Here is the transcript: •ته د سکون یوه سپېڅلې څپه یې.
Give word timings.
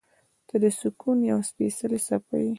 •ته 0.47 0.55
د 0.63 0.65
سکون 0.79 1.17
یوه 1.31 1.43
سپېڅلې 1.49 1.99
څپه 2.07 2.37
یې. 2.43 2.49